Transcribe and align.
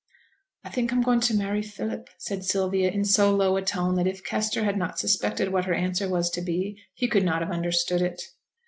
'I 0.63 0.69
think 0.71 0.91
I'm 0.91 1.03
going 1.03 1.19
to 1.19 1.35
marry 1.35 1.61
Philip,' 1.61 2.09
said 2.17 2.43
Sylvia, 2.43 2.89
in 2.89 3.05
so 3.05 3.35
low 3.35 3.55
a 3.55 3.61
tone, 3.61 3.93
that 3.97 4.07
if 4.07 4.23
Kester 4.23 4.63
had 4.63 4.75
not 4.75 4.97
suspected 4.97 5.51
what 5.53 5.65
her 5.65 5.75
answer 5.75 6.09
was 6.09 6.31
to 6.31 6.41
be, 6.41 6.81
he 6.95 7.07
could 7.07 7.23
not 7.23 7.43
have 7.43 7.51
understood 7.51 8.01
it. 8.01 8.19